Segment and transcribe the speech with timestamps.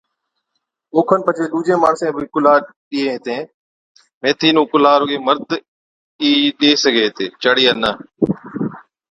[0.95, 2.53] اوکن پڇي ڏُوجين ماڻسين بِي ڪُلھا
[2.89, 3.41] ڏيئين ھِتين
[4.21, 5.49] ميٿِي نُون ڪُلها رُگَي مرد
[6.21, 7.91] ئِي ڏي سِگھي هِتي چاڙِيا نہ